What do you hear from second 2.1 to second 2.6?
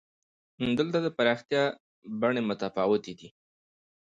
بڼې